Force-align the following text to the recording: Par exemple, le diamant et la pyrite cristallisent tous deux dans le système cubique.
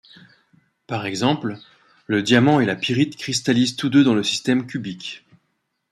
Par 0.87 1.05
exemple, 1.05 1.59
le 2.07 2.23
diamant 2.23 2.59
et 2.59 2.65
la 2.65 2.75
pyrite 2.75 3.17
cristallisent 3.17 3.75
tous 3.75 3.91
deux 3.91 4.03
dans 4.03 4.15
le 4.15 4.23
système 4.23 4.65
cubique. 4.65 5.27